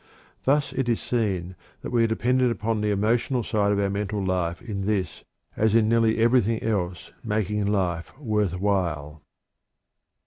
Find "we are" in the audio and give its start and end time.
1.91-2.07